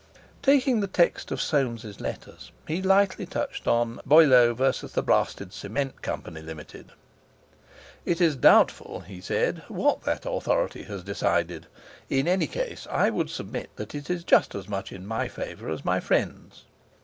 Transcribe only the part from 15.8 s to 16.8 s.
in my friend's."